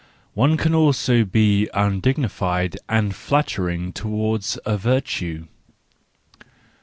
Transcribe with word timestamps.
—One 0.33 0.57
can 0.57 0.73
also 0.73 1.23
be 1.23 1.69
undignified 1.75 2.75
and 2.89 3.13
flattering 3.15 3.93
towards 3.93 4.57
a 4.65 4.75
virtue. 4.75 5.45